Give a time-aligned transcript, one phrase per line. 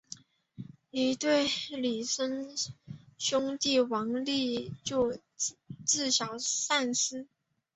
[0.89, 2.47] 一对孪生
[3.19, 5.19] 兄弟王利就
[5.85, 6.91] 自小失散。